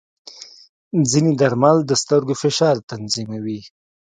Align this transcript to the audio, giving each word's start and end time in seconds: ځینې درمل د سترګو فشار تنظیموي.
ځینې 1.11 1.31
درمل 1.41 1.77
د 1.85 1.91
سترګو 2.01 2.33
فشار 2.43 2.75
تنظیموي. 2.89 3.59